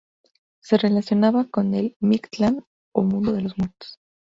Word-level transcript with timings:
Se 0.63 0.77
le 0.77 0.81
relacionaba 0.89 1.45
con 1.47 1.75
el 1.75 1.95
Mictlán 1.99 2.65
o 2.91 3.03
mundo 3.03 3.33
de 3.33 3.43
los 3.43 3.55
muertos. 3.59 3.99